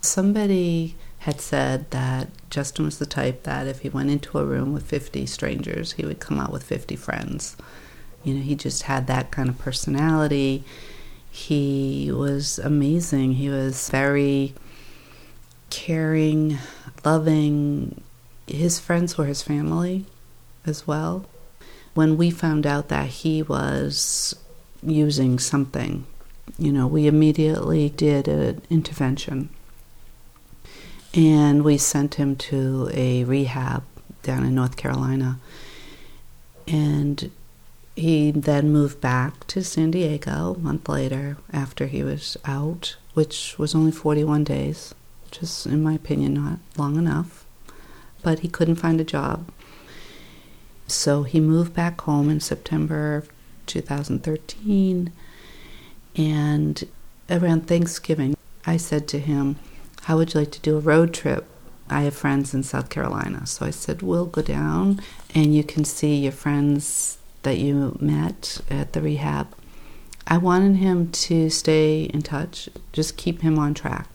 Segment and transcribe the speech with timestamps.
[0.00, 0.94] Somebody
[1.26, 4.86] had said that Justin was the type that if he went into a room with
[4.86, 7.56] 50 strangers, he would come out with 50 friends.
[8.22, 10.62] You know, he just had that kind of personality.
[11.30, 13.34] He was amazing.
[13.34, 14.54] He was very
[15.70, 16.58] caring,
[17.04, 18.00] loving.
[18.46, 20.06] His friends were his family
[20.64, 21.26] as well.
[21.94, 24.36] When we found out that he was
[24.82, 26.06] using something,
[26.56, 29.50] you know, we immediately did an intervention
[31.16, 33.82] and we sent him to a rehab
[34.22, 35.38] down in North Carolina.
[36.68, 37.30] And
[37.94, 43.58] he then moved back to San Diego a month later after he was out, which
[43.58, 47.46] was only 41 days, which is, in my opinion, not long enough.
[48.22, 49.50] But he couldn't find a job.
[50.86, 53.24] So he moved back home in September
[53.66, 55.12] 2013.
[56.16, 56.84] And
[57.30, 59.56] around Thanksgiving, I said to him,
[60.06, 61.46] How would you like to do a road trip?
[61.90, 63.44] I have friends in South Carolina.
[63.44, 65.00] So I said, We'll go down
[65.34, 69.48] and you can see your friends that you met at the rehab.
[70.24, 74.06] I wanted him to stay in touch, just keep him on track.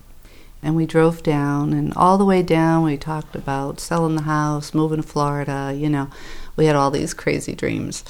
[0.63, 4.73] And we drove down, and all the way down, we talked about selling the house,
[4.73, 5.73] moving to Florida.
[5.75, 6.09] You know,
[6.55, 8.05] we had all these crazy dreams.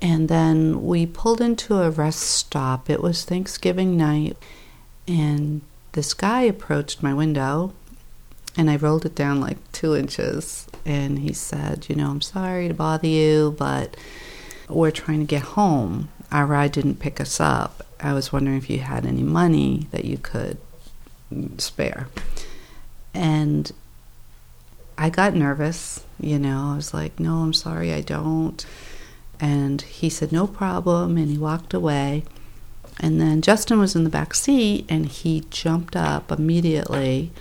[0.00, 2.88] And then we pulled into a rest stop.
[2.88, 4.38] It was Thanksgiving night,
[5.06, 5.60] and
[5.94, 7.72] this guy approached my window,
[8.56, 10.66] and I rolled it down like two inches.
[10.84, 13.96] And he said, You know, I'm sorry to bother you, but
[14.68, 16.10] we're trying to get home.
[16.30, 17.86] Our ride didn't pick us up.
[18.00, 20.58] I was wondering if you had any money that you could
[21.58, 22.08] spare.
[23.14, 23.70] And
[24.98, 26.72] I got nervous, you know.
[26.72, 28.64] I was like, no, I'm sorry, I don't.
[29.40, 31.16] And he said, no problem.
[31.16, 32.24] And he walked away.
[33.00, 37.32] And then Justin was in the back seat and he jumped up immediately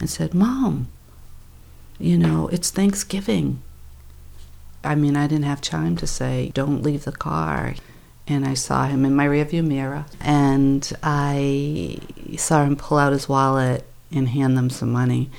[0.00, 0.88] and said, Mom,
[1.98, 3.62] you know, it's Thanksgiving.
[4.84, 7.74] I mean, I didn't have time to say, don't leave the car.
[8.28, 11.98] And I saw him in my rearview mirror and I
[12.36, 15.30] saw him pull out his wallet and hand them some money.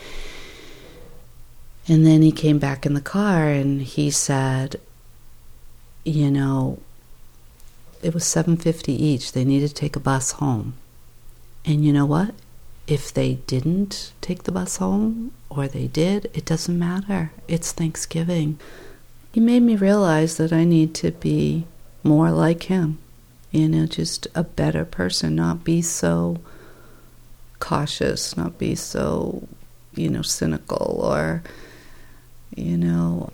[1.88, 4.80] And then he came back in the car and he said,
[6.04, 6.80] you know,
[8.02, 9.32] it was 750 each.
[9.32, 10.74] They needed to take a bus home.
[11.66, 12.34] And you know what?
[12.88, 17.32] If they didn't take the bus home or they did, it doesn't matter.
[17.48, 18.60] It's Thanksgiving.
[19.34, 21.66] He made me realize that I need to be
[22.04, 23.00] more like him.
[23.52, 26.40] You know, just a better person, not be so
[27.60, 29.48] cautious, not be so,
[29.94, 31.44] you know, cynical or,
[32.56, 33.32] you know,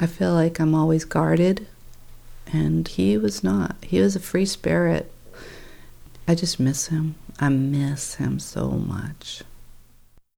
[0.00, 1.66] I feel like I'm always guarded,
[2.52, 3.76] and he was not.
[3.82, 5.12] He was a free spirit.
[6.26, 7.16] I just miss him.
[7.38, 9.42] I miss him so much.